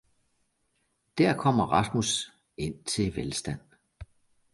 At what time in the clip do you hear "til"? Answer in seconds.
2.85-3.15